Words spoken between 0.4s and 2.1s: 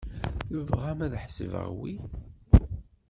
Tebɣam ad ḥesbeɣ wi?